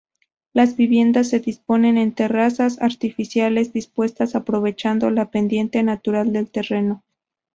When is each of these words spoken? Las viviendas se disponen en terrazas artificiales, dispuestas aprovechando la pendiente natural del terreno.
Las 0.51 0.77
viviendas 0.77 1.29
se 1.29 1.39
disponen 1.39 1.99
en 1.99 2.13
terrazas 2.15 2.81
artificiales, 2.81 3.71
dispuestas 3.71 4.33
aprovechando 4.33 5.11
la 5.11 5.29
pendiente 5.29 5.83
natural 5.83 6.33
del 6.33 6.49
terreno. 6.49 7.03